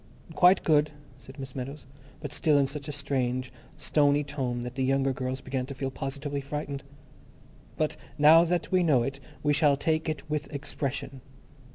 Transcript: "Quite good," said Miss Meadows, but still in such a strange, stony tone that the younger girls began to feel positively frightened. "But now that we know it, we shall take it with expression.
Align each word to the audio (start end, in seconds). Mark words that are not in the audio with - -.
"Quite 0.33 0.63
good," 0.63 0.89
said 1.19 1.37
Miss 1.37 1.55
Meadows, 1.55 1.85
but 2.21 2.33
still 2.33 2.57
in 2.57 2.65
such 2.65 2.87
a 2.87 2.91
strange, 2.91 3.53
stony 3.77 4.23
tone 4.23 4.61
that 4.61 4.73
the 4.73 4.83
younger 4.83 5.13
girls 5.13 5.41
began 5.41 5.67
to 5.67 5.75
feel 5.75 5.91
positively 5.91 6.41
frightened. 6.41 6.83
"But 7.77 7.97
now 8.17 8.43
that 8.45 8.71
we 8.71 8.81
know 8.81 9.03
it, 9.03 9.19
we 9.43 9.53
shall 9.53 9.77
take 9.77 10.09
it 10.09 10.27
with 10.27 10.51
expression. 10.51 11.21